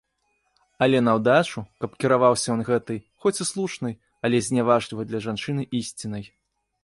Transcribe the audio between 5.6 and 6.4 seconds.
ісцінай.